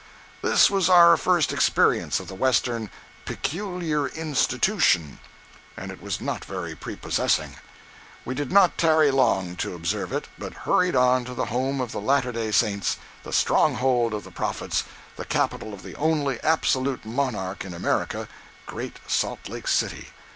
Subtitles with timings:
[0.41, 2.89] This was our first experience of the western
[3.23, 5.19] "peculiar institution,"
[5.77, 7.57] and it was not very prepossessing.
[8.25, 11.91] We did not tarry long to observe it, but hurried on to the home of
[11.91, 14.85] the Latter Day Saints, the stronghold of the prophets,
[15.17, 20.07] the capital of the only absolute monarch in America—Great Salt Lake City.